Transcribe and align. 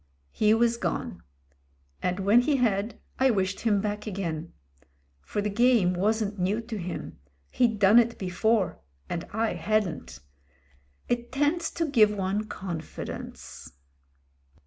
He 0.31 0.55
was 0.55 0.77
gone; 0.77 1.21
and 2.01 2.21
when 2.21 2.41
he 2.41 2.55
had, 2.55 2.99
I 3.19 3.29
wished 3.29 3.59
him 3.59 3.81
back 3.81 4.07
again. 4.07 4.51
For 5.21 5.43
the 5.43 5.49
game 5.51 5.93
wasn't 5.93 6.39
new 6.39 6.59
to 6.59 6.79
him— 6.79 7.19
he'd 7.51 7.77
done 7.77 7.99
it 7.99 8.17
before; 8.17 8.79
and 9.11 9.25
I 9.31 9.53
hadn't. 9.53 10.19
It 11.07 11.31
tends 11.31 11.69
to 11.73 11.85
give 11.85 12.09
one 12.15 12.45
confi 12.45 13.05
dence. 13.05 13.73